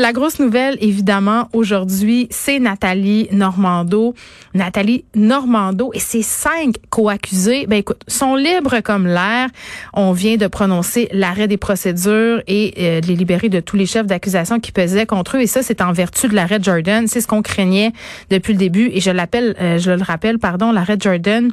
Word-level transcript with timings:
La 0.00 0.12
grosse 0.12 0.38
nouvelle, 0.38 0.78
évidemment, 0.80 1.48
aujourd'hui, 1.52 2.28
c'est 2.30 2.60
Nathalie 2.60 3.26
Normando. 3.32 4.14
Nathalie 4.54 5.04
Normando 5.16 5.90
et 5.92 5.98
ses 5.98 6.22
cinq 6.22 6.76
co-accusés, 6.88 7.66
ben 7.66 7.78
écoute, 7.78 8.00
sont 8.06 8.36
libres 8.36 8.78
comme 8.78 9.08
l'air. 9.08 9.48
On 9.94 10.12
vient 10.12 10.36
de 10.36 10.46
prononcer 10.46 11.08
l'arrêt 11.10 11.48
des 11.48 11.56
procédures 11.56 12.40
et 12.46 12.74
euh, 12.78 13.00
les 13.00 13.16
libérer 13.16 13.48
de 13.48 13.58
tous 13.58 13.74
les 13.74 13.86
chefs 13.86 14.06
d'accusation 14.06 14.60
qui 14.60 14.70
pesaient 14.70 15.04
contre 15.04 15.36
eux. 15.36 15.40
Et 15.40 15.48
ça, 15.48 15.64
c'est 15.64 15.80
en 15.80 15.90
vertu 15.90 16.28
de 16.28 16.36
l'arrêt 16.36 16.60
Jordan. 16.62 17.08
C'est 17.08 17.20
ce 17.20 17.26
qu'on 17.26 17.42
craignait 17.42 17.90
depuis 18.30 18.52
le 18.52 18.60
début. 18.60 18.90
Et 18.92 19.00
je 19.00 19.10
l'appelle, 19.10 19.56
euh, 19.60 19.78
je 19.78 19.90
le 19.90 20.04
rappelle, 20.04 20.38
pardon, 20.38 20.70
l'arrêt 20.70 20.96
Jordan, 21.00 21.50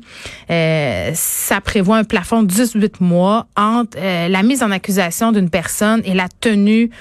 euh, 0.51 1.09
ça 1.15 1.61
prévoit 1.61 1.97
un 1.97 2.03
plafond 2.03 2.43
de 2.43 2.47
18 2.47 3.01
mois 3.01 3.47
entre 3.55 3.97
la 3.97 4.43
mise 4.43 4.61
en 4.61 4.69
accusation 4.69 5.31
d'une 5.31 5.49
personne 5.49 6.03
et 6.05 6.13
la 6.13 6.27
tenue 6.41 6.91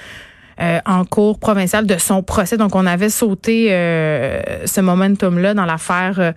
euh, 0.61 0.79
en 0.85 1.03
cours 1.03 1.39
provincial 1.39 1.85
de 1.85 1.97
son 1.97 2.23
procès. 2.23 2.57
Donc, 2.57 2.75
on 2.75 2.85
avait 2.85 3.09
sauté 3.09 3.67
euh, 3.71 4.65
ce 4.65 4.79
momentum-là 4.81 5.53
dans 5.53 5.65
l'affaire 5.65 6.19
euh, 6.19 6.31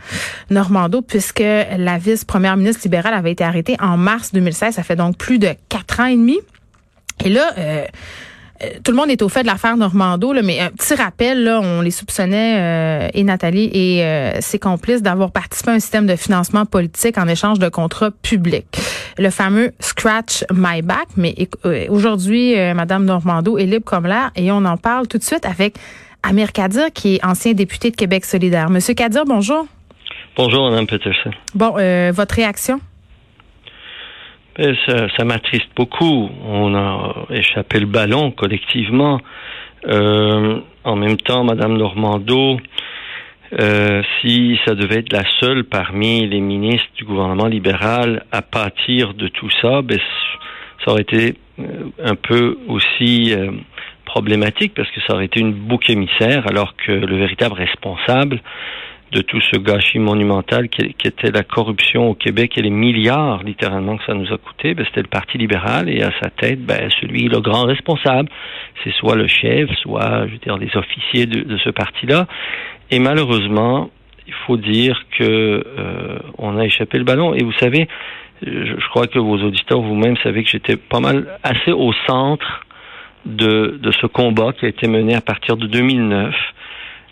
Normando, 0.51 1.03
puisque 1.03 1.41
la 1.41 1.99
vice-première 1.99 2.57
ministre 2.57 2.83
libérale 2.85 3.15
avait 3.15 3.33
été 3.33 3.45
arrêtée 3.45 3.77
en 3.81 3.97
mars 3.97 4.33
2016. 4.33 4.75
Ça 4.75 4.83
fait 4.83 4.97
donc 4.97 5.17
plus 5.17 5.39
de 5.39 5.51
quatre 5.69 6.01
ans 6.01 6.07
et 6.07 6.17
demi. 6.17 6.39
Et 7.25 7.31
là, 7.31 7.53
euh, 8.63 8.67
tout 8.83 8.91
le 8.91 8.97
monde 8.97 9.11
est 9.11 9.23
au 9.23 9.29
fait 9.29 9.43
de 9.43 9.47
l'affaire 9.47 9.77
Normando, 9.77 10.33
là, 10.33 10.43
mais 10.43 10.61
un 10.61 10.71
petit 10.71 10.95
rappel, 10.95 11.45
là, 11.45 11.61
on 11.63 11.81
les 11.81 11.91
soupçonnait, 11.91 12.57
euh, 12.59 13.09
et 13.15 13.23
Nathalie 13.23 13.71
et 13.73 14.05
euh, 14.05 14.41
ses 14.41 14.59
complices, 14.59 15.03
d'avoir 15.03 15.31
participé 15.31 15.71
à 15.71 15.75
un 15.75 15.81
système 15.81 16.07
de 16.07 16.17
financement 16.17 16.65
politique 16.67 17.19
en 17.19 17.29
échange 17.29 17.59
de 17.59 17.69
contrats 17.69 18.11
publics. 18.11 18.67
Le 19.17 19.31
fameux 19.31 19.73
Scratch 19.81 20.45
My 20.53 20.83
Back. 20.83 21.09
Mais 21.17 21.35
aujourd'hui, 21.89 22.55
Madame 22.75 23.05
Normando 23.05 23.59
est 23.59 23.67
libre 23.67 23.85
comme 23.85 24.07
l'air 24.07 24.31
et 24.37 24.53
on 24.53 24.65
en 24.65 24.77
parle 24.77 25.09
tout 25.09 25.19
de 25.19 25.25
suite 25.25 25.45
avec 25.45 25.75
Amir 26.23 26.53
Kadir, 26.53 26.93
qui 26.93 27.17
est 27.17 27.25
ancien 27.25 27.53
député 27.53 27.91
de 27.91 27.97
Québec 27.97 28.25
solidaire. 28.25 28.71
Monsieur 28.71 28.95
Kadir, 28.95 29.25
bonjour. 29.25 29.67
Bonjour, 30.37 30.71
Mme 30.71 30.87
Peterson. 30.87 31.31
Bon, 31.55 31.73
votre 32.13 32.35
réaction? 32.37 32.81
Ben, 34.59 34.77
ça, 35.17 35.25
m'attriste 35.25 35.69
beaucoup. 35.77 36.29
On 36.45 36.75
a 36.75 37.27
échappé 37.31 37.79
le 37.79 37.87
ballon 37.87 38.33
collectivement. 38.33 39.21
Euh, 39.87 40.59
en 40.83 40.97
même 40.97 41.17
temps, 41.17 41.45
Madame 41.45 41.77
Normando, 41.79 42.59
euh, 43.57 44.03
si 44.21 44.59
ça 44.67 44.75
devait 44.75 44.97
être 44.97 45.13
la 45.13 45.23
seule 45.39 45.63
parmi 45.63 46.27
les 46.27 46.41
ministres 46.41 46.89
du 46.97 47.05
gouvernement 47.05 47.47
libéral 47.47 48.25
à 48.33 48.43
pâtir 48.43 49.15
de 49.15 49.29
tout 49.29 49.51
ça, 49.63 49.81
ben, 49.81 50.01
ça 50.85 50.91
aurait 50.91 51.03
été 51.03 51.37
euh, 51.61 51.65
un 52.03 52.17
peu 52.17 52.59
aussi 52.67 53.37
problématique 54.07 54.73
parce 54.75 54.91
que 54.91 55.01
ça 55.07 55.15
aurait 55.15 55.27
été 55.27 55.39
une 55.39 55.53
bouc 55.53 55.89
émissaire 55.89 56.49
alors 56.49 56.75
que 56.75 56.91
le 56.91 57.17
véritable 57.17 57.55
responsable 57.55 58.41
de 59.13 59.23
tout 59.23 59.41
ce 59.41 59.57
gâchis 59.57 59.99
monumental 59.99 60.69
qui, 60.69 60.83
était 60.83 61.31
la 61.31 61.43
corruption 61.43 62.11
au 62.11 62.15
Québec 62.15 62.59
et 62.59 62.63
les 62.63 62.71
milliards 62.71 63.43
littéralement 63.43 63.97
que 63.97 64.05
ça 64.05 64.15
nous 64.15 64.33
a 64.33 64.37
coûté, 64.37 64.75
ben, 64.75 64.85
c'était 64.87 65.03
le 65.03 65.09
Parti 65.09 65.39
libéral 65.39 65.89
et 65.89 66.03
à 66.03 66.11
sa 66.23 66.31
tête, 66.31 66.65
ben, 66.65 66.91
celui, 67.01 67.29
le 67.29 67.41
grand 67.41 67.65
responsable, 67.65 68.29
c'est 68.85 68.93
soit 68.93 69.17
le 69.17 69.27
chef, 69.27 69.71
soit, 69.83 70.27
je 70.27 70.33
veux 70.33 70.39
dire, 70.39 70.59
les 70.59 70.77
officiers 70.77 71.27
de, 71.27 71.57
ce 71.59 71.71
parti-là. 71.71 72.27
Et 72.91 72.99
malheureusement, 72.99 73.91
il 74.27 74.35
faut 74.47 74.57
dire 74.57 75.03
que 75.19 75.25
euh, 75.25 76.19
on 76.37 76.59
a 76.59 76.65
échappé 76.65 76.99
le 76.99 77.05
ballon. 77.05 77.35
Et 77.35 77.43
vous 77.43 77.53
savez, 77.53 77.89
je, 78.43 78.77
je 78.79 78.89
crois 78.91 79.07
que 79.07 79.19
vos 79.19 79.39
auditeurs 79.39 79.81
vous-même 79.81 80.17
savez 80.19 80.45
que 80.45 80.51
j'étais 80.51 80.77
pas 80.77 81.01
mal 81.01 81.27
assez 81.43 81.73
au 81.73 81.93
centre 82.07 82.67
de, 83.25 83.79
de 83.83 83.91
ce 83.93 84.07
combat 84.07 84.53
qui 84.53 84.67
a 84.67 84.69
été 84.69 84.87
mené 84.87 85.15
à 85.15 85.21
partir 85.21 85.57
de 85.57 85.67
2009 85.67 86.35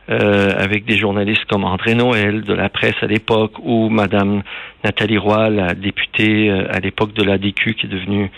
euh, 0.08 0.52
avec 0.56 0.84
des 0.84 0.96
journalistes 0.96 1.44
comme 1.46 1.64
André 1.64 1.94
Noël 1.94 2.42
de 2.42 2.54
la 2.54 2.68
presse 2.68 2.94
à 3.02 3.06
l'époque 3.06 3.54
ou 3.58 3.88
Madame 3.88 4.42
Nathalie 4.84 5.18
Roy, 5.18 5.50
la 5.50 5.74
députée 5.74 6.48
euh, 6.48 6.66
à 6.70 6.78
l'époque 6.78 7.12
de 7.12 7.24
la 7.24 7.38
DQ 7.38 7.74
qui 7.74 7.86
est 7.86 7.88
devenue 7.88 8.30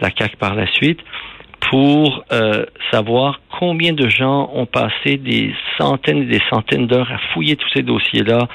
la 0.00 0.10
CAC 0.10 0.36
par 0.36 0.54
la 0.54 0.66
suite, 0.72 1.00
pour 1.68 2.24
euh, 2.32 2.64
savoir 2.92 3.40
combien 3.58 3.92
de 3.92 4.08
gens 4.08 4.50
ont 4.54 4.66
passé 4.66 5.16
des 5.16 5.52
centaines 5.78 6.22
et 6.22 6.26
des 6.26 6.42
centaines 6.48 6.86
d'heures 6.86 7.10
à 7.10 7.18
fouiller 7.32 7.56
tous 7.56 7.70
ces 7.74 7.82
dossiers-là, 7.82 8.46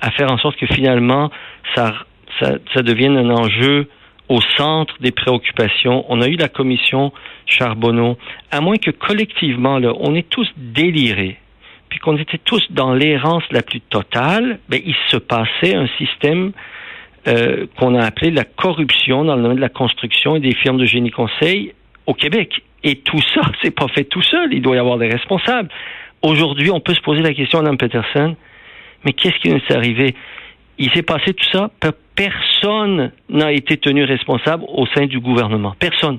à 0.00 0.10
faire 0.12 0.30
en 0.30 0.38
sorte 0.38 0.56
que 0.56 0.66
finalement 0.66 1.30
ça, 1.74 1.94
ça, 2.38 2.52
ça 2.72 2.82
devienne 2.82 3.16
un 3.16 3.30
enjeu 3.30 3.88
au 4.28 4.40
centre 4.56 4.94
des 5.00 5.10
préoccupations. 5.10 6.04
On 6.08 6.20
a 6.22 6.28
eu 6.28 6.36
la 6.36 6.48
commission 6.48 7.12
Charbonneau. 7.46 8.16
À 8.52 8.60
moins 8.60 8.76
que 8.76 8.92
collectivement, 8.92 9.78
là, 9.78 9.92
on 9.98 10.14
est 10.14 10.28
tous 10.28 10.48
délirés 10.56 11.36
puis 11.90 11.98
qu'on 11.98 12.16
était 12.16 12.38
tous 12.38 12.64
dans 12.70 12.94
l'errance 12.94 13.42
la 13.50 13.62
plus 13.62 13.80
totale, 13.80 14.60
ben, 14.68 14.80
il 14.84 14.94
se 15.08 15.16
passait 15.16 15.74
un 15.74 15.88
système 15.98 16.52
euh, 17.28 17.66
qu'on 17.76 17.94
a 17.96 18.04
appelé 18.04 18.30
la 18.30 18.44
corruption 18.44 19.24
dans 19.24 19.36
le 19.36 19.42
domaine 19.42 19.56
de 19.56 19.60
la 19.60 19.68
construction 19.68 20.36
et 20.36 20.40
des 20.40 20.54
firmes 20.54 20.78
de 20.78 20.86
génie 20.86 21.10
conseil 21.10 21.74
au 22.06 22.14
Québec. 22.14 22.62
Et 22.84 22.96
tout 22.96 23.20
ça, 23.34 23.42
c'est 23.62 23.74
pas 23.74 23.88
fait 23.88 24.04
tout 24.04 24.22
seul. 24.22 24.54
Il 24.54 24.62
doit 24.62 24.76
y 24.76 24.78
avoir 24.78 24.98
des 24.98 25.08
responsables. 25.08 25.68
Aujourd'hui, 26.22 26.70
on 26.70 26.80
peut 26.80 26.94
se 26.94 27.00
poser 27.00 27.22
la 27.22 27.34
question 27.34 27.58
à 27.58 27.62
Mme 27.62 27.76
Peterson, 27.76 28.36
mais 29.04 29.12
qu'est-ce 29.12 29.38
qui 29.40 29.50
nous 29.50 29.56
est 29.56 29.74
arrivé? 29.74 30.14
Il 30.78 30.90
s'est 30.92 31.02
passé 31.02 31.34
tout 31.34 31.50
ça. 31.52 31.70
Personne 32.14 33.12
n'a 33.28 33.52
été 33.52 33.78
tenu 33.78 34.04
responsable 34.04 34.64
au 34.68 34.86
sein 34.94 35.06
du 35.06 35.18
gouvernement. 35.18 35.74
Personne. 35.78 36.18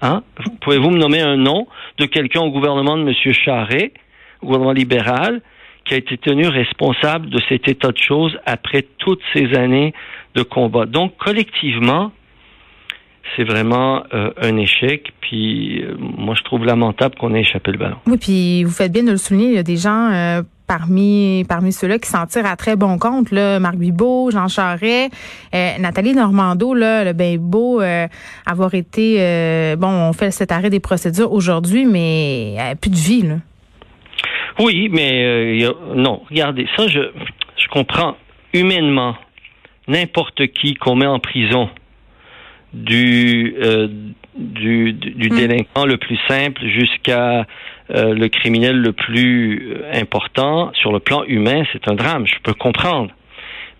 Hein? 0.00 0.22
Pouvez-vous 0.60 0.90
me 0.90 0.98
nommer 0.98 1.20
un 1.20 1.36
nom 1.36 1.66
de 1.98 2.06
quelqu'un 2.06 2.40
au 2.40 2.50
gouvernement 2.50 2.96
de 2.96 3.02
M. 3.02 3.32
Charret 3.32 3.92
gouvernement 4.42 4.72
libéral 4.72 5.40
qui 5.84 5.94
a 5.94 5.96
été 5.96 6.16
tenu 6.16 6.46
responsable 6.46 7.28
de 7.28 7.40
cet 7.48 7.68
état 7.68 7.90
de 7.90 7.98
choses 7.98 8.36
après 8.46 8.86
toutes 8.98 9.20
ces 9.32 9.54
années 9.54 9.92
de 10.34 10.42
combat. 10.42 10.86
Donc, 10.86 11.16
collectivement, 11.16 12.12
c'est 13.36 13.44
vraiment 13.44 14.02
euh, 14.14 14.30
un 14.40 14.56
échec. 14.56 15.12
Puis, 15.20 15.82
euh, 15.82 15.94
moi, 15.98 16.34
je 16.36 16.42
trouve 16.42 16.64
lamentable 16.64 17.14
qu'on 17.16 17.34
ait 17.34 17.40
échappé 17.40 17.72
le 17.72 17.78
ballon. 17.78 17.96
Oui, 18.06 18.16
puis 18.18 18.64
vous 18.64 18.70
faites 18.70 18.92
bien 18.92 19.02
de 19.02 19.10
le 19.10 19.16
souligner. 19.16 19.48
Il 19.48 19.54
y 19.54 19.58
a 19.58 19.62
des 19.62 19.76
gens 19.76 20.10
euh, 20.12 20.42
parmi 20.66 21.44
parmi 21.48 21.72
ceux-là 21.72 21.98
qui 21.98 22.08
s'en 22.08 22.26
tirent 22.26 22.46
à 22.46 22.56
très 22.56 22.76
bon 22.76 22.98
compte. 22.98 23.30
Là, 23.30 23.58
Marc 23.58 23.76
Bibot, 23.76 24.30
Jean 24.30 24.48
Charest, 24.48 25.12
Nathalie 25.52 26.14
Normando, 26.14 26.74
là, 26.74 27.04
le 27.04 27.12
bien 27.12 27.36
beau 27.38 27.82
avoir 28.46 28.74
été... 28.74 29.76
bon, 29.76 29.88
on 29.88 30.12
fait 30.14 30.30
cet 30.30 30.50
arrêt 30.50 30.70
des 30.70 30.80
procédures 30.80 31.32
aujourd'hui, 31.32 31.84
mais 31.84 32.56
plus 32.80 32.90
de 32.90 32.96
vie, 32.96 33.22
là. 33.22 33.34
Oui, 34.58 34.88
mais 34.90 35.62
euh, 35.64 35.72
non, 35.94 36.22
regardez, 36.28 36.66
ça, 36.76 36.86
je, 36.88 37.00
je 37.56 37.68
comprends 37.68 38.16
humainement 38.52 39.16
n'importe 39.88 40.46
qui 40.48 40.74
qu'on 40.74 40.94
met 40.94 41.06
en 41.06 41.18
prison 41.18 41.70
du, 42.72 43.54
euh, 43.60 43.88
du, 44.36 44.92
du, 44.92 45.28
hmm. 45.28 45.36
délinquant 45.36 45.84
le 45.84 45.96
plus 45.96 46.18
simple 46.28 46.62
jusqu'à 46.66 47.46
euh, 47.90 48.14
le 48.14 48.28
criminel 48.28 48.76
le 48.76 48.92
plus 48.92 49.76
important, 49.92 50.72
sur 50.74 50.92
le 50.92 51.00
plan 51.00 51.24
humain, 51.24 51.64
c'est 51.72 51.88
un 51.88 51.94
drame, 51.94 52.26
je 52.26 52.36
peux 52.42 52.54
comprendre. 52.54 53.10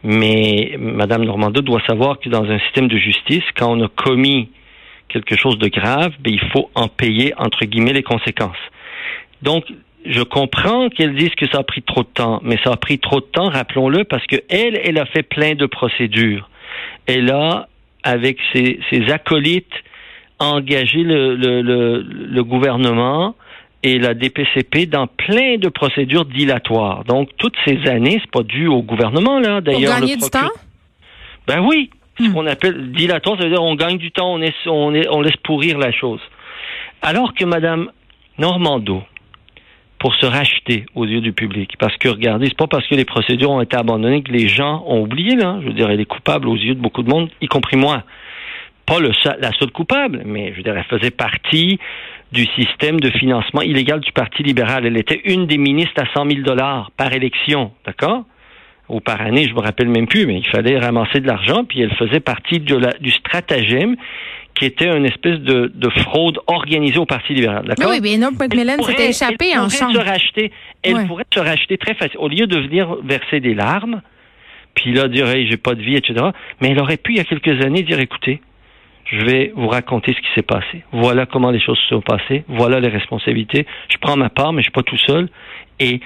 Mais 0.04 0.74
Madame 0.78 1.24
Normando 1.24 1.62
doit 1.62 1.82
savoir 1.86 2.18
que 2.18 2.28
dans 2.28 2.44
un 2.44 2.58
système 2.60 2.88
de 2.88 2.98
justice, 2.98 3.44
quand 3.56 3.78
on 3.78 3.84
a 3.84 3.88
commis 3.88 4.50
quelque 5.08 5.36
chose 5.36 5.58
de 5.58 5.68
grave, 5.68 6.12
ben, 6.20 6.32
il 6.32 6.50
faut 6.50 6.70
en 6.74 6.88
payer, 6.88 7.32
entre 7.36 7.64
guillemets, 7.64 7.92
les 7.92 8.02
conséquences. 8.02 8.56
Donc, 9.42 9.64
je 10.04 10.22
comprends 10.22 10.88
qu'elle 10.88 11.14
dise 11.14 11.34
que 11.36 11.46
ça 11.48 11.58
a 11.58 11.62
pris 11.62 11.82
trop 11.82 12.02
de 12.02 12.08
temps, 12.08 12.40
mais 12.42 12.58
ça 12.64 12.72
a 12.72 12.76
pris 12.76 12.98
trop 12.98 13.20
de 13.20 13.26
temps, 13.26 13.48
rappelons-le, 13.48 14.04
parce 14.04 14.26
que 14.26 14.36
elle, 14.48 14.80
elle 14.84 14.98
a 14.98 15.06
fait 15.06 15.22
plein 15.22 15.54
de 15.54 15.66
procédures. 15.66 16.48
Elle 17.06 17.30
a, 17.30 17.68
avec 18.02 18.38
ses, 18.52 18.80
acolytes, 19.10 19.72
engagé 20.38 21.02
le, 21.02 21.36
le, 21.36 21.62
le, 22.02 22.44
gouvernement 22.44 23.36
et 23.84 23.98
la 23.98 24.14
DPCP 24.14 24.86
dans 24.86 25.06
plein 25.06 25.56
de 25.56 25.68
procédures 25.68 26.24
dilatoires. 26.24 27.04
Donc, 27.04 27.30
toutes 27.36 27.54
ces 27.64 27.86
années, 27.86 28.20
c'est 28.20 28.30
pas 28.30 28.42
dû 28.42 28.66
au 28.66 28.82
gouvernement, 28.82 29.38
là, 29.38 29.60
d'ailleurs. 29.60 29.92
Pour 29.92 30.00
gagner 30.00 30.16
du 30.16 30.30
temps? 30.30 30.50
Ben 31.46 31.60
oui. 31.60 31.90
Ce 32.18 32.24
hmm. 32.24 32.34
qu'on 32.34 32.46
appelle 32.46 32.92
dilatoire, 32.92 33.36
ça 33.38 33.44
veut 33.44 33.50
dire 33.50 33.62
on 33.62 33.74
gagne 33.74 33.98
du 33.98 34.10
temps, 34.10 34.34
on, 34.34 34.42
est, 34.42 34.54
on, 34.66 34.94
est, 34.94 35.08
on 35.08 35.22
laisse 35.22 35.36
pourrir 35.38 35.78
la 35.78 35.92
chose. 35.92 36.20
Alors 37.00 37.34
que 37.34 37.44
Madame 37.44 37.90
Normando, 38.38 39.02
pour 40.02 40.16
se 40.16 40.26
racheter 40.26 40.84
aux 40.96 41.06
yeux 41.06 41.20
du 41.20 41.32
public. 41.32 41.74
Parce 41.78 41.96
que 41.96 42.08
regardez, 42.08 42.46
c'est 42.48 42.56
pas 42.56 42.66
parce 42.66 42.84
que 42.88 42.96
les 42.96 43.04
procédures 43.04 43.52
ont 43.52 43.60
été 43.60 43.76
abandonnées 43.76 44.24
que 44.24 44.32
les 44.32 44.48
gens 44.48 44.82
ont 44.88 45.00
oublié. 45.02 45.36
Là. 45.36 45.58
Je 45.62 45.68
veux 45.68 45.74
dire, 45.74 45.88
elle 45.90 46.00
est 46.00 46.06
coupable 46.06 46.48
aux 46.48 46.56
yeux 46.56 46.74
de 46.74 46.80
beaucoup 46.80 47.04
de 47.04 47.08
monde, 47.08 47.30
y 47.40 47.46
compris 47.46 47.76
moi. 47.76 48.02
Pas 48.84 48.98
la 48.98 49.52
seule 49.52 49.70
coupable, 49.70 50.22
mais 50.26 50.50
je 50.50 50.56
veux 50.56 50.64
dire, 50.64 50.76
elle 50.76 50.98
faisait 50.98 51.12
partie 51.12 51.78
du 52.32 52.46
système 52.46 52.98
de 52.98 53.10
financement 53.10 53.62
illégal 53.62 54.00
du 54.00 54.10
Parti 54.10 54.42
libéral. 54.42 54.86
Elle 54.86 54.96
était 54.96 55.20
une 55.24 55.46
des 55.46 55.56
ministres 55.56 56.02
à 56.02 56.12
100 56.12 56.28
000 56.28 56.40
dollars 56.40 56.90
par 56.96 57.12
élection, 57.12 57.70
d'accord? 57.86 58.24
Ou 58.88 58.98
par 58.98 59.20
année, 59.20 59.46
je 59.46 59.54
me 59.54 59.60
rappelle 59.60 59.88
même 59.88 60.08
plus, 60.08 60.26
mais 60.26 60.38
il 60.38 60.48
fallait 60.48 60.80
ramasser 60.80 61.20
de 61.20 61.28
l'argent, 61.28 61.64
puis 61.64 61.80
elle 61.80 61.94
faisait 61.94 62.18
partie 62.18 62.58
du 62.58 63.12
stratagème 63.12 63.94
qui 64.54 64.66
était 64.66 64.88
une 64.88 65.06
espèce 65.06 65.38
de, 65.40 65.72
de 65.74 65.90
fraude 65.90 66.38
organisée 66.46 66.98
au 66.98 67.06
Parti 67.06 67.34
libéral. 67.34 67.64
D'accord? 67.66 67.90
Oui, 67.90 68.00
mais 68.02 68.14
Enoch 68.16 68.38
McMillan 68.38 68.82
s'était 68.82 69.08
échappé 69.08 69.56
en 69.56 69.68
chambre. 69.68 69.94
Se 69.94 69.98
racheter, 69.98 70.52
elle 70.82 71.06
pourrait 71.06 71.24
se 71.32 71.40
racheter 71.40 71.78
très 71.78 71.94
facile. 71.94 72.18
Au 72.18 72.28
lieu 72.28 72.46
de 72.46 72.58
venir 72.58 72.96
verser 73.02 73.40
des 73.40 73.54
larmes, 73.54 74.02
puis 74.74 74.92
là 74.92 75.08
dire 75.08 75.28
hey, 75.28 75.48
j'ai 75.48 75.56
pas 75.56 75.74
de 75.74 75.82
vie, 75.82 75.96
etc. 75.96 76.26
Mais 76.60 76.70
elle 76.70 76.80
aurait 76.80 76.96
pu 76.96 77.12
il 77.12 77.18
y 77.18 77.20
a 77.20 77.24
quelques 77.24 77.64
années 77.64 77.82
dire 77.82 77.98
écoutez, 77.98 78.40
je 79.04 79.24
vais 79.24 79.52
vous 79.54 79.68
raconter 79.68 80.14
ce 80.14 80.20
qui 80.20 80.32
s'est 80.34 80.42
passé. 80.42 80.84
Voilà 80.92 81.26
comment 81.26 81.50
les 81.50 81.60
choses 81.60 81.78
se 81.78 81.88
sont 81.88 82.00
passées. 82.00 82.44
Voilà 82.48 82.80
les 82.80 82.88
responsabilités. 82.88 83.66
Je 83.90 83.98
prends 83.98 84.16
ma 84.16 84.30
part, 84.30 84.52
mais 84.52 84.62
je 84.62 84.64
suis 84.64 84.72
pas 84.72 84.82
tout 84.82 84.98
seul. 84.98 85.28
Et 85.80 86.00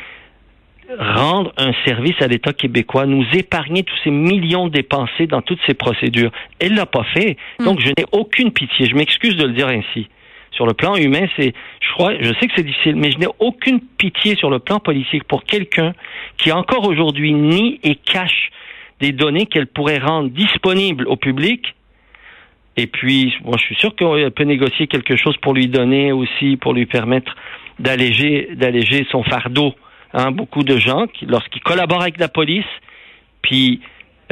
rendre 0.99 1.53
un 1.57 1.73
service 1.85 2.15
à 2.21 2.27
l'État 2.27 2.53
québécois, 2.53 3.07
nous 3.07 3.27
épargner 3.33 3.83
tous 3.83 3.97
ces 4.05 4.11
millions 4.11 4.69
dépensés 4.69 5.27
dans 5.27 5.43
toutes 5.43 5.61
ces 5.67 5.75
procédures. 5.75 6.31
Elle 6.59 6.75
l'a 6.75 6.87
pas 6.87 7.05
fait. 7.15 7.37
Hmm. 7.59 7.65
Donc, 7.65 7.81
je 7.81 7.89
n'ai 7.89 8.07
aucune 8.13 8.53
pitié. 8.53 8.87
Je 8.87 8.95
m'excuse 8.95 9.37
de 9.37 9.45
le 9.45 9.53
dire 9.53 9.69
ainsi. 9.69 10.09
Sur 10.53 10.67
le 10.67 10.73
plan 10.73 10.97
humain, 10.97 11.27
c'est, 11.37 11.53
je 11.81 11.93
crois, 11.93 12.15
je 12.19 12.33
sais 12.41 12.47
que 12.47 12.53
c'est 12.57 12.63
difficile, 12.63 12.97
mais 12.97 13.11
je 13.11 13.19
n'ai 13.19 13.29
aucune 13.41 13.81
pitié 13.81 14.37
sur 14.37 14.49
le 14.49 14.59
plan 14.59 14.79
politique 14.79 15.25
pour 15.25 15.45
quelqu'un 15.45 15.93
qui 16.39 16.51
encore 16.51 16.87
aujourd'hui 16.87 17.35
nie 17.35 17.79
et 17.83 17.97
cache 17.97 18.51
des 19.01 19.13
données 19.13 19.45
qu'elle 19.45 19.67
pourrait 19.67 19.99
rendre 19.99 20.31
disponibles 20.31 21.07
au 21.09 21.17
public 21.17 21.75
et 22.77 22.87
puis, 22.87 23.35
moi, 23.43 23.57
je 23.59 23.65
suis 23.65 23.75
sûr 23.77 23.97
qu'on 23.97 24.31
peut 24.31 24.45
négocier 24.45 24.87
quelque 24.87 25.17
chose 25.17 25.37
pour 25.39 25.55
lui 25.55 25.67
donner 25.69 26.13
aussi, 26.13 26.57
pour 26.57 26.75
lui 26.75 26.87
permettre 26.87 27.35
d'alléger, 27.79 28.51
d'alléger 28.55 29.07
son 29.11 29.23
fardeau. 29.23 29.75
Hein, 30.17 30.31
beaucoup 30.31 30.63
de 30.63 30.79
gens 30.79 31.07
qui, 31.07 31.27
lorsqu'ils 31.27 31.63
collaborent 31.63 32.01
avec 32.01 32.19
la 32.19 32.29
police, 32.29 32.65
puis 33.43 33.83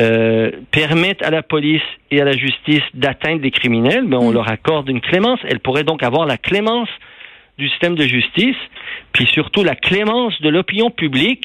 euh, 0.00 0.50
permettent 0.70 1.22
à 1.22 1.30
la 1.30 1.42
police 1.42 1.82
et 2.10 2.22
à 2.22 2.24
la 2.24 2.32
justice 2.32 2.82
d'atteindre 2.94 3.42
des 3.42 3.50
criminels, 3.50 4.06
ben 4.06 4.16
on 4.16 4.30
mm. 4.30 4.34
leur 4.34 4.48
accorde 4.48 4.88
une 4.88 5.02
clémence. 5.02 5.38
Elle 5.46 5.60
pourrait 5.60 5.84
donc 5.84 6.02
avoir 6.02 6.24
la 6.24 6.38
clémence 6.38 6.88
du 7.58 7.68
système 7.68 7.96
de 7.96 8.04
justice, 8.04 8.56
puis 9.12 9.26
surtout 9.26 9.62
la 9.62 9.76
clémence 9.76 10.32
de 10.40 10.48
l'opinion 10.48 10.90
publique, 10.90 11.44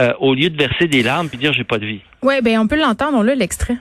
euh, 0.00 0.14
au 0.18 0.34
lieu 0.34 0.48
de 0.48 0.56
verser 0.56 0.88
des 0.88 1.02
larmes 1.02 1.28
puis 1.28 1.36
dire 1.36 1.52
j'ai 1.52 1.64
pas 1.64 1.78
de 1.78 1.84
vie. 1.84 2.00
Oui, 2.22 2.40
ben 2.42 2.60
on 2.60 2.66
peut 2.66 2.80
l'entendre, 2.80 3.18
on 3.18 3.22
l'a 3.22 3.34
l'extrait. 3.34 3.76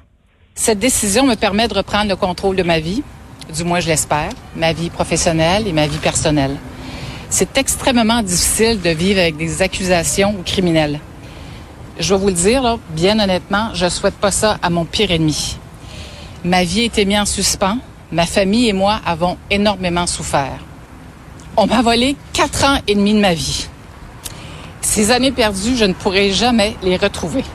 Cette 0.56 0.80
décision 0.80 1.26
me 1.26 1.36
permet 1.36 1.70
de 1.70 1.74
reprendre 1.74 2.10
le 2.10 2.18
contrôle 2.18 2.58
de 2.58 2.64
ma 2.64 2.82
vie, 2.82 3.02
du 3.56 3.64
moins 3.64 3.80
je 3.80 3.88
l'espère, 3.88 4.32
ma 4.58 4.74
vie 4.74 4.90
professionnelle 4.90 5.70
et 5.70 5.72
ma 5.72 5.88
vie 5.88 6.00
personnelle. 6.00 6.58
C'est 7.34 7.58
extrêmement 7.58 8.22
difficile 8.22 8.82
de 8.82 8.90
vivre 8.90 9.22
avec 9.22 9.38
des 9.38 9.62
accusations 9.62 10.36
ou 10.38 10.44
criminels. 10.44 11.00
Je 11.98 12.14
vais 12.14 12.20
vous 12.20 12.28
le 12.28 12.34
dire, 12.34 12.78
bien 12.90 13.18
honnêtement, 13.22 13.70
je 13.74 13.88
souhaite 13.88 14.16
pas 14.16 14.32
ça 14.32 14.58
à 14.62 14.70
mon 14.70 14.84
pire 14.84 15.12
ennemi. 15.12 15.56
Ma 16.44 16.66
vie 16.66 16.82
a 16.82 16.84
été 16.84 17.06
mise 17.06 17.20
en 17.20 17.26
suspens. 17.26 17.78
Ma 18.12 18.26
famille 18.26 18.68
et 18.68 18.74
moi 18.74 19.00
avons 19.06 19.38
énormément 19.50 20.08
souffert. 20.08 20.60
On 21.56 21.68
m'a 21.68 21.82
volé 21.82 22.18
quatre 22.34 22.66
ans 22.66 22.80
et 22.86 22.96
demi 22.96 23.14
de 23.14 23.22
ma 23.22 23.34
vie. 23.34 23.66
Ces 24.82 25.12
années 25.12 25.32
perdues, 25.32 25.78
je 25.78 25.86
ne 25.86 25.94
pourrai 25.94 26.34
jamais 26.34 26.76
les 26.84 26.98
retrouver. 26.98 27.46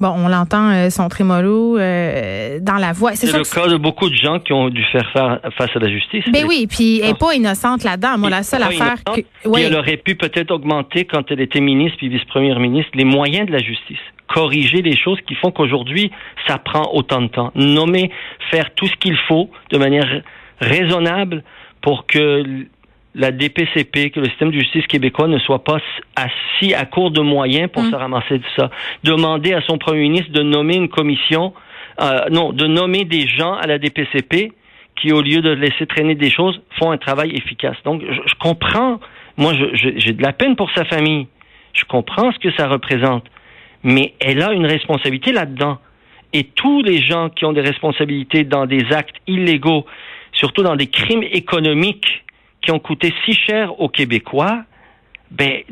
Bon, 0.00 0.14
on 0.16 0.28
l'entend 0.28 0.70
euh, 0.70 0.90
son 0.90 1.08
trémolo 1.08 1.76
euh, 1.76 2.60
dans 2.60 2.76
la 2.76 2.92
voix. 2.92 3.16
C'est 3.16 3.32
le 3.32 3.42
cas 3.42 3.66
de 3.66 3.76
beaucoup 3.76 4.08
de 4.08 4.14
gens 4.14 4.38
qui 4.38 4.52
ont 4.52 4.68
dû 4.68 4.84
faire 4.92 5.10
face 5.56 5.70
à 5.74 5.78
la 5.78 5.88
justice. 5.88 6.24
Ben 6.32 6.44
oui, 6.46 6.68
puis 6.68 7.00
elle 7.00 7.08
n'est 7.08 7.14
pas 7.14 7.34
innocente 7.34 7.82
là-dedans. 7.82 8.16
Moi, 8.18 8.30
la 8.30 8.44
seule 8.44 8.62
affaire 8.62 9.02
que... 9.04 9.22
Elle 9.58 9.74
aurait 9.74 9.96
pu 9.96 10.14
peut-être 10.14 10.52
augmenter, 10.52 11.04
quand 11.04 11.30
elle 11.30 11.40
était 11.40 11.60
ministre 11.60 11.98
puis 11.98 12.08
vice-première 12.08 12.60
ministre, 12.60 12.92
les 12.94 13.04
moyens 13.04 13.46
de 13.46 13.52
la 13.52 13.58
justice. 13.58 13.98
Corriger 14.32 14.82
les 14.82 14.96
choses 14.96 15.18
qui 15.26 15.34
font 15.34 15.50
qu'aujourd'hui, 15.50 16.12
ça 16.46 16.58
prend 16.58 16.90
autant 16.92 17.22
de 17.22 17.28
temps. 17.28 17.50
Nommer, 17.54 18.10
faire 18.50 18.72
tout 18.74 18.86
ce 18.86 18.94
qu'il 18.96 19.16
faut 19.26 19.50
de 19.70 19.78
manière 19.78 20.22
raisonnable 20.60 21.42
pour 21.80 22.06
que 22.06 22.66
la 23.18 23.32
DPCP, 23.32 24.10
que 24.10 24.20
le 24.20 24.28
système 24.28 24.52
de 24.52 24.58
justice 24.58 24.86
québécois 24.86 25.26
ne 25.26 25.38
soit 25.38 25.64
pas 25.64 25.78
assis 26.14 26.72
à 26.72 26.86
court 26.86 27.10
de 27.10 27.20
moyens 27.20 27.68
pour 27.70 27.82
mm. 27.82 27.90
se 27.90 27.96
ramasser 27.96 28.38
de 28.38 28.44
ça. 28.56 28.70
Demander 29.02 29.52
à 29.52 29.60
son 29.62 29.76
premier 29.76 30.02
ministre 30.02 30.32
de 30.32 30.42
nommer 30.42 30.76
une 30.76 30.88
commission, 30.88 31.52
euh, 32.00 32.28
non, 32.30 32.52
de 32.52 32.66
nommer 32.66 33.04
des 33.04 33.26
gens 33.26 33.54
à 33.54 33.66
la 33.66 33.78
DPCP 33.78 34.52
qui, 34.96 35.12
au 35.12 35.20
lieu 35.20 35.40
de 35.40 35.50
laisser 35.50 35.86
traîner 35.86 36.14
des 36.14 36.30
choses, 36.30 36.60
font 36.78 36.92
un 36.92 36.96
travail 36.96 37.34
efficace. 37.34 37.76
Donc, 37.84 38.02
je, 38.08 38.34
comprends. 38.38 39.00
Moi, 39.36 39.52
j'ai 39.74 40.12
de 40.12 40.22
la 40.22 40.32
peine 40.32 40.54
pour 40.54 40.70
sa 40.72 40.84
famille. 40.84 41.26
Je 41.72 41.84
comprends 41.84 42.32
ce 42.32 42.38
que 42.38 42.52
ça 42.52 42.68
représente. 42.68 43.24
Mais 43.82 44.14
elle 44.20 44.42
a 44.42 44.52
une 44.52 44.66
responsabilité 44.66 45.32
là-dedans. 45.32 45.78
Et 46.32 46.44
tous 46.44 46.82
les 46.82 47.00
gens 47.00 47.30
qui 47.30 47.44
ont 47.44 47.52
des 47.52 47.62
responsabilités 47.62 48.44
dans 48.44 48.66
des 48.66 48.92
actes 48.92 49.16
illégaux, 49.26 49.86
surtout 50.32 50.62
dans 50.62 50.76
des 50.76 50.88
crimes 50.88 51.22
économiques, 51.22 52.24
qui 52.68 52.72
ont 52.72 52.80
coûté 52.80 53.14
si 53.24 53.32
cher 53.32 53.80
aux 53.80 53.88
Québécois, 53.88 54.62
ben, 55.30 55.62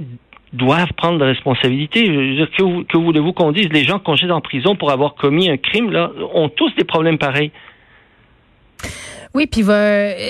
doivent 0.54 0.94
prendre 0.96 1.18
la 1.18 1.26
responsabilité. 1.26 2.04
que, 2.04 2.96
voulez-vous 2.96 3.34
qu'on 3.34 3.52
dise? 3.52 3.68
Les 3.70 3.84
gens 3.84 3.98
qu'on 3.98 4.16
jette 4.16 4.30
en 4.30 4.40
prison 4.40 4.76
pour 4.76 4.90
avoir 4.90 5.14
commis 5.14 5.50
un 5.50 5.58
crime, 5.58 5.90
là, 5.90 6.10
ont 6.32 6.48
tous 6.48 6.74
des 6.74 6.84
problèmes 6.84 7.18
pareils. 7.18 7.50
Oui, 9.36 9.46
puis 9.46 9.62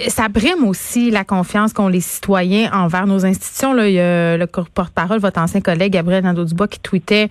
ça 0.08 0.28
brime 0.28 0.64
aussi 0.66 1.12
la 1.12 1.22
confiance 1.22 1.72
qu'ont 1.72 1.86
les 1.86 2.00
citoyens 2.00 2.72
envers 2.72 3.06
nos 3.06 3.24
institutions. 3.24 3.72
Là, 3.72 3.86
il 3.88 3.94
y 3.94 4.00
a 4.00 4.36
le 4.36 4.46
porte-parole, 4.48 5.20
votre 5.20 5.40
ancien 5.40 5.60
collègue 5.60 5.92
Gabriel 5.92 6.24
Nadeau-Dubois, 6.24 6.66
qui 6.66 6.80
tweetait 6.80 7.28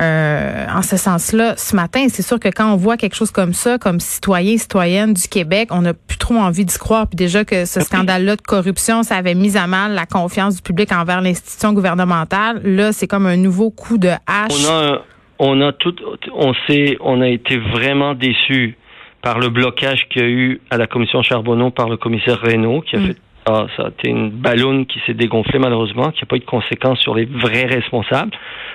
euh, 0.00 0.66
en 0.68 0.82
ce 0.82 0.98
sens-là 0.98 1.54
ce 1.56 1.74
matin. 1.74 2.04
C'est 2.10 2.20
sûr 2.20 2.38
que 2.38 2.48
quand 2.48 2.70
on 2.70 2.76
voit 2.76 2.98
quelque 2.98 3.14
chose 3.14 3.30
comme 3.30 3.54
ça, 3.54 3.78
comme 3.78 4.00
citoyen, 4.00 4.58
citoyenne 4.58 5.14
du 5.14 5.26
Québec, 5.26 5.70
on 5.70 5.80
n'a 5.80 5.94
plus 5.94 6.18
trop 6.18 6.34
envie 6.34 6.66
d'y 6.66 6.76
croire. 6.76 7.06
Puis 7.06 7.16
déjà 7.16 7.42
que 7.46 7.64
ce 7.64 7.80
scandale-là 7.80 8.36
de 8.36 8.42
corruption, 8.42 9.02
ça 9.02 9.16
avait 9.16 9.34
mis 9.34 9.56
à 9.56 9.66
mal 9.66 9.94
la 9.94 10.04
confiance 10.04 10.56
du 10.56 10.62
public 10.62 10.92
envers 10.92 11.22
l'institution 11.22 11.72
gouvernementale. 11.72 12.60
Là, 12.64 12.92
c'est 12.92 13.06
comme 13.06 13.24
un 13.24 13.38
nouveau 13.38 13.70
coup 13.70 13.96
de 13.96 14.10
hache. 14.26 14.52
On 14.52 14.70
a, 14.70 15.02
on 15.38 15.60
a 15.62 15.72
tout, 15.72 15.94
on 16.34 16.52
sait, 16.66 16.98
on 17.00 17.22
a 17.22 17.28
été 17.28 17.56
vraiment 17.56 18.14
déçus 18.14 18.76
par 19.24 19.38
le 19.38 19.48
blocage 19.48 20.06
qu'il 20.10 20.22
y 20.22 20.24
a 20.24 20.28
eu 20.28 20.60
à 20.70 20.76
la 20.76 20.86
commission 20.86 21.22
Charbonneau 21.22 21.70
par 21.70 21.88
le 21.88 21.96
commissaire 21.96 22.38
Reynaud, 22.40 22.82
qui 22.82 22.96
a 22.96 23.00
mm. 23.00 23.06
fait 23.06 23.16
ah, 23.46 23.66
ça 23.76 23.84
a 23.84 23.88
été 23.88 24.08
une 24.08 24.30
ballonne 24.30 24.86
qui 24.86 25.00
s'est 25.04 25.12
dégonflée 25.12 25.58
malheureusement, 25.58 26.10
qui 26.12 26.22
n'a 26.22 26.26
pas 26.26 26.36
eu 26.36 26.40
de 26.40 26.46
conséquences 26.46 26.98
sur 27.00 27.14
les 27.14 27.26
vrais 27.26 27.66
responsables, 27.66 28.30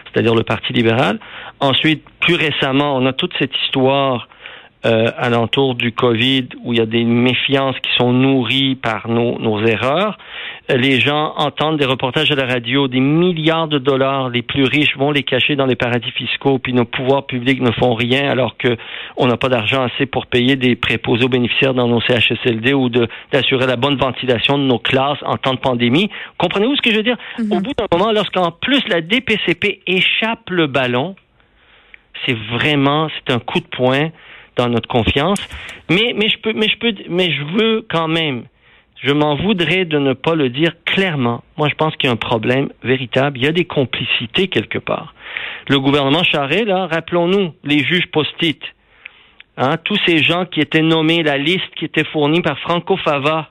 c'est-à-dire 0.06 0.36
le 0.36 0.44
Parti 0.44 0.74
libéral. 0.74 1.20
Ensuite, 1.60 2.04
plus 2.20 2.36
récemment, 2.36 2.96
on 2.96 3.06
a 3.08 3.14
toute 3.14 3.34
cette 3.40 3.56
histoire 3.66 4.28
euh, 4.86 5.12
alentour 5.18 5.74
du 5.74 5.92
Covid 5.92 6.50
où 6.64 6.74
il 6.74 6.80
y 6.80 6.82
a 6.82 6.86
des 6.86 7.04
méfiances 7.04 7.76
qui 7.80 7.90
sont 7.98 8.14
nourries 8.14 8.76
par 8.76 9.10
nos, 9.10 9.40
nos 9.40 9.60
erreurs. 9.66 10.20
Les 10.70 11.00
gens 11.00 11.34
entendent 11.36 11.80
des 11.80 11.86
reportages 11.86 12.32
à 12.32 12.36
la 12.36 12.46
radio, 12.46 12.88
des 12.88 13.00
milliards 13.00 13.68
de 13.68 13.80
dollars, 13.80 14.30
les 14.30 14.44
plus 14.44 14.66
riches 14.66 14.96
vont 14.98 15.10
les 15.10 15.24
cacher 15.24 15.56
dans 15.56 15.66
les 15.66 15.76
paradis 15.76 16.12
fiscaux, 16.12 16.60
puis 16.60 16.74
nos 16.74 16.86
pouvoirs 16.86 17.26
publics 17.26 17.60
ne 17.60 17.72
font 17.72 17.96
rien 17.96 18.30
alors 18.30 18.56
que 18.56 18.78
on 19.18 19.26
n'a 19.26 19.36
pas 19.36 19.50
d'argent 19.50 19.82
assez 19.82 20.06
pour 20.06 20.28
payer 20.28 20.58
des 20.58 20.76
préposés 20.76 21.26
aux 21.26 21.30
bénéficiaires 21.30 21.74
dans 21.74 21.88
nos 21.88 22.00
CHSLD 22.02 22.74
ou 22.74 22.90
d'assurer 23.32 23.66
la 23.66 23.78
bonne 23.78 23.98
ventilation 23.98 24.60
de 24.60 24.64
nos 24.64 24.78
classes 24.78 25.18
en 25.24 25.38
temps 25.38 25.56
de 25.56 25.60
pandémie. 25.60 26.12
Comprenez-vous 26.38 26.76
ce 26.76 26.82
que 26.84 26.92
je 26.92 26.98
veux 26.98 27.04
dire? 27.04 27.18
Mm-hmm. 27.40 27.58
Au 27.58 27.62
bout 27.62 27.74
d'un 27.74 27.88
moment, 27.92 28.12
lorsqu'en 28.12 28.52
plus 28.52 28.88
la 28.90 29.02
DPCP 29.02 29.82
échappe 29.88 30.52
le 30.52 30.68
ballon, 30.68 31.16
c'est 32.26 32.38
vraiment, 32.54 33.10
c'est 33.16 33.34
un 33.34 33.40
coup 33.40 33.60
de 33.60 33.68
poing 33.68 34.10
dans 34.56 34.70
notre 34.70 34.88
confiance. 34.88 35.40
Mais, 35.90 36.14
mais 36.16 36.30
je 36.30 36.38
peux, 36.38 36.54
mais 36.54 36.68
je 36.68 36.78
peux, 36.78 36.94
mais 37.10 37.32
je 37.32 37.44
veux 37.58 37.86
quand 37.90 38.08
même, 38.08 38.44
je 39.02 39.12
m'en 39.14 39.36
voudrais 39.36 39.86
de 39.86 39.98
ne 39.98 40.14
pas 40.14 40.36
le 40.36 40.50
dire 40.50 40.74
clairement. 40.86 41.44
Moi, 41.58 41.70
je 41.70 41.76
pense 41.76 41.96
qu'il 41.96 42.08
y 42.08 42.10
a 42.10 42.14
un 42.14 42.18
problème 42.18 42.70
véritable. 42.84 43.38
Il 43.38 43.46
y 43.46 43.48
a 43.48 43.52
des 43.52 43.66
complicités 43.66 44.48
quelque 44.48 44.78
part. 44.78 45.14
Le 45.70 45.80
gouvernement 45.80 46.24
Charest, 46.24 46.66
là, 46.66 46.88
rappelons-nous, 46.88 47.54
les 47.64 47.80
juges 47.80 48.08
post-it, 48.12 48.62
hein, 49.58 49.78
tous 49.84 49.98
ces 50.06 50.18
gens 50.22 50.46
qui 50.46 50.60
étaient 50.60 50.82
nommés, 50.82 51.24
la 51.24 51.38
liste 51.38 51.74
qui 51.78 51.86
était 51.86 52.04
fournie 52.04 52.42
par 52.42 52.60
Franco 52.60 52.98
Fava 52.98 53.50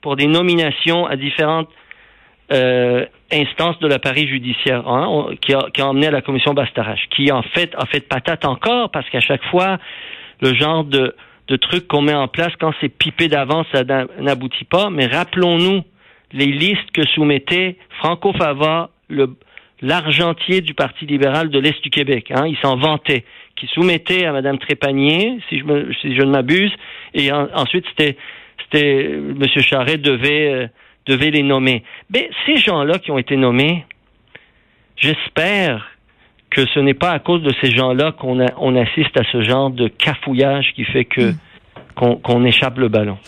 pour 0.00 0.16
des 0.16 0.26
nominations 0.26 1.06
à 1.06 1.16
différentes 1.16 1.70
euh, 2.52 3.06
instances 3.32 3.78
de 3.80 3.88
l'appareil 3.88 4.28
judiciaire, 4.28 4.86
hein, 4.86 5.28
qui, 5.40 5.54
a, 5.54 5.66
qui 5.72 5.80
a 5.80 5.88
emmené 5.88 6.08
à 6.08 6.10
la 6.10 6.20
commission 6.20 6.52
Bastarache, 6.52 7.08
qui 7.16 7.32
en 7.32 7.42
fait 7.42 7.74
a 7.76 7.86
fait 7.86 8.00
patate 8.00 8.44
encore 8.44 8.90
parce 8.90 9.08
qu'à 9.10 9.20
chaque 9.20 9.42
fois 9.44 9.78
le 10.40 10.54
genre 10.54 10.84
de, 10.84 11.16
de 11.48 11.56
truc 11.56 11.86
qu'on 11.86 12.02
met 12.02 12.14
en 12.14 12.28
place 12.28 12.52
quand 12.58 12.72
c'est 12.80 12.88
pipé 12.88 13.28
d'avance, 13.28 13.66
ça 13.72 13.84
n'aboutit 14.18 14.64
pas. 14.64 14.90
Mais 14.90 15.06
rappelons-nous 15.06 15.82
les 16.32 16.46
listes 16.46 16.90
que 16.92 17.06
soumettait 17.08 17.76
Franco 17.98 18.32
Fava, 18.32 18.90
l'argentier 19.80 20.60
du 20.62 20.74
Parti 20.74 21.06
libéral 21.06 21.50
de 21.50 21.58
l'Est 21.58 21.82
du 21.82 21.90
Québec. 21.90 22.30
Hein, 22.30 22.46
il 22.46 22.56
s'en 22.58 22.76
vantait, 22.76 23.24
qui 23.56 23.66
soumettait 23.68 24.24
à 24.24 24.32
Mme 24.32 24.58
Trépanier, 24.58 25.38
si 25.48 25.58
je, 25.58 25.92
si 26.00 26.16
je 26.16 26.22
ne 26.22 26.30
m'abuse, 26.30 26.72
et 27.12 27.30
ensuite 27.32 27.84
c'était, 27.90 28.16
c'était 28.64 29.04
M. 29.04 29.46
Charret 29.60 29.98
devait, 29.98 30.52
euh, 30.52 30.66
devait 31.06 31.30
les 31.30 31.42
nommer. 31.42 31.84
Mais 32.10 32.30
ces 32.46 32.56
gens-là 32.56 32.98
qui 32.98 33.10
ont 33.10 33.18
été 33.18 33.36
nommés, 33.36 33.84
j'espère 34.96 35.93
que 36.54 36.66
ce 36.66 36.78
n'est 36.78 36.94
pas 36.94 37.10
à 37.10 37.18
cause 37.18 37.42
de 37.42 37.52
ces 37.60 37.70
gens-là 37.70 38.12
qu'on 38.12 38.44
on 38.58 38.76
assiste 38.76 39.18
à 39.18 39.24
ce 39.32 39.42
genre 39.42 39.70
de 39.70 39.88
cafouillage 39.88 40.72
qui 40.74 40.84
fait 40.84 41.04
que 41.04 41.32
mm. 41.32 42.20
qu'on 42.22 42.44
échappe 42.44 42.78
le 42.78 42.88
ballon. 42.88 43.18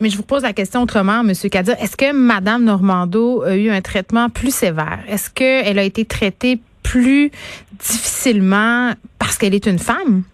Mais 0.00 0.10
je 0.10 0.16
vous 0.16 0.22
pose 0.22 0.42
la 0.42 0.52
question 0.52 0.82
autrement, 0.82 1.20
M. 1.20 1.32
Kadir. 1.50 1.76
Est-ce 1.80 1.96
que 1.96 2.12
Mme 2.12 2.64
Normando 2.64 3.42
a 3.42 3.56
eu 3.56 3.70
un 3.70 3.80
traitement 3.80 4.28
plus 4.28 4.54
sévère? 4.54 4.98
Est-ce 5.08 5.30
qu'elle 5.30 5.78
a 5.78 5.82
été 5.82 6.04
traitée 6.04 6.58
plus 6.82 7.30
difficilement 7.78 8.92
parce 9.18 9.38
qu'elle 9.38 9.54
est 9.54 9.66
une 9.66 9.78
femme? 9.78 10.24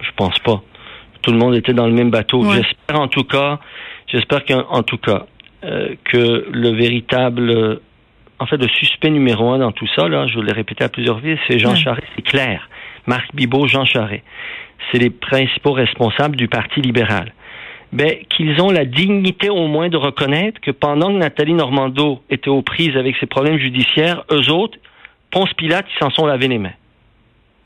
Je 0.00 0.10
pense 0.16 0.38
pas. 0.38 0.62
Tout 1.22 1.32
le 1.32 1.38
monde 1.38 1.56
était 1.56 1.74
dans 1.74 1.86
le 1.86 1.92
même 1.92 2.10
bateau. 2.10 2.42
J'espère 2.52 3.00
en 3.00 3.08
tout 3.08 3.24
cas, 3.24 3.58
j'espère 4.06 4.44
qu'en 4.44 4.82
tout 4.82 4.98
cas, 4.98 5.26
euh, 5.64 5.94
que 6.04 6.46
le 6.50 6.70
véritable, 6.70 7.80
en 8.40 8.46
fait, 8.46 8.56
le 8.56 8.68
suspect 8.68 9.10
numéro 9.10 9.50
un 9.50 9.58
dans 9.58 9.72
tout 9.72 9.88
ça, 9.96 10.08
là, 10.08 10.26
je 10.26 10.38
l'ai 10.38 10.52
répété 10.52 10.84
à 10.84 10.88
plusieurs 10.88 11.20
fois, 11.20 11.30
c'est 11.46 11.58
Jean 11.58 11.74
Charest, 11.74 12.06
c'est 12.14 12.22
clair. 12.22 12.68
Marc 13.06 13.34
Bibot, 13.34 13.66
Jean 13.66 13.84
Charest. 13.84 14.22
C'est 14.90 14.98
les 14.98 15.10
principaux 15.10 15.72
responsables 15.72 16.36
du 16.36 16.48
Parti 16.48 16.80
libéral. 16.80 17.32
Ben, 17.92 18.16
qu'ils 18.28 18.60
ont 18.60 18.70
la 18.70 18.84
dignité 18.84 19.48
au 19.48 19.66
moins 19.66 19.88
de 19.88 19.96
reconnaître 19.96 20.60
que 20.60 20.70
pendant 20.70 21.08
que 21.08 21.18
Nathalie 21.18 21.54
Normando 21.54 22.22
était 22.28 22.50
aux 22.50 22.62
prises 22.62 22.96
avec 22.96 23.16
ses 23.16 23.26
problèmes 23.26 23.58
judiciaires, 23.58 24.24
eux 24.30 24.50
autres, 24.50 24.78
Ponce 25.30 25.52
Pilate, 25.54 25.86
ils 25.94 25.98
s'en 25.98 26.10
sont 26.10 26.26
lavé 26.26 26.48
les 26.48 26.58
mains. 26.58 26.74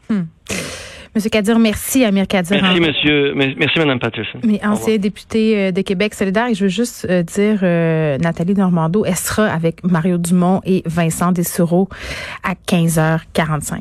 Hmm. 0.09 0.23
Monsieur 1.15 1.29
Kadir, 1.29 1.59
merci, 1.59 2.05
Amir 2.05 2.27
Kadir. 2.27 2.63
Merci, 2.63 2.81
monsieur. 2.81 3.35
Merci, 3.35 3.79
Mme 3.79 3.99
Patterson. 3.99 4.39
Mais 4.45 4.65
ancien 4.65 4.97
député 4.97 5.59
euh, 5.59 5.73
de 5.73 5.83
Québec 5.83 6.15
solidaire. 6.15 6.49
Et 6.49 6.55
je 6.55 6.65
veux 6.65 6.71
juste 6.71 7.07
euh, 7.11 7.23
dire, 7.23 7.61
euh, 7.63 8.17
Nathalie 8.19 8.55
Normando, 8.55 9.05
elle 9.05 9.17
sera 9.17 9.47
avec 9.47 9.85
Mario 9.85 10.17
Dumont 10.17 10.63
et 10.65 10.83
Vincent 10.87 11.33
Dessureau 11.33 11.89
à 12.43 12.55
15h45. 12.55 13.81